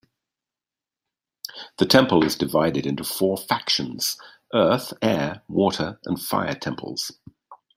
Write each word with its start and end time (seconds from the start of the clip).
The 1.77 1.85
Temple 1.85 2.23
is 2.23 2.35
divided 2.35 2.87
into 2.87 3.03
four 3.03 3.37
factions: 3.37 4.17
Earth, 4.51 4.93
Air, 4.99 5.43
Water, 5.47 5.99
and 6.05 6.19
Fire 6.19 6.55
Temples. 6.55 7.11